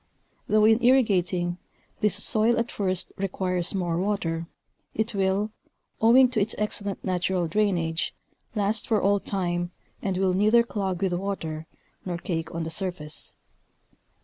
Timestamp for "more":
3.75-3.99